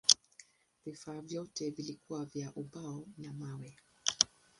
[0.85, 3.75] Vifaa vyote vilikuwa vya ubao na mawe.